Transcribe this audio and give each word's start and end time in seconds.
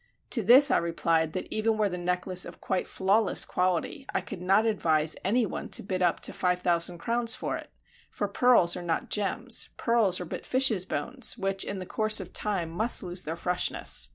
To 0.31 0.41
this 0.41 0.71
I 0.71 0.77
replied 0.77 1.33
that, 1.33 1.45
even 1.53 1.77
were 1.77 1.87
the 1.87 1.95
necklace 1.99 2.43
of 2.43 2.59
quite 2.59 2.87
flawless 2.87 3.45
quality, 3.45 4.07
I 4.11 4.21
could 4.21 4.41
not 4.41 4.65
advise 4.65 5.15
any 5.23 5.45
one 5.45 5.69
to 5.69 5.83
bid 5.83 6.01
up 6.01 6.21
to 6.21 6.33
five 6.33 6.61
thousand 6.61 6.97
crowns 6.97 7.35
for 7.35 7.55
it: 7.55 7.69
for 8.09 8.27
pearls 8.27 8.75
are 8.75 8.81
not 8.81 9.11
gems; 9.11 9.69
pearls 9.77 10.19
are 10.19 10.25
but 10.25 10.43
fishes' 10.43 10.85
bones, 10.87 11.37
which 11.37 11.63
in 11.63 11.77
the 11.77 11.85
course 11.85 12.19
of 12.19 12.33
time 12.33 12.71
must 12.71 13.03
lose 13.03 13.21
their 13.21 13.35
freshness. 13.35 14.09